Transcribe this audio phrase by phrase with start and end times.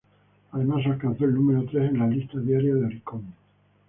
[0.53, 3.23] Además, alcanzó el número tres en la lista diaria de Oricon.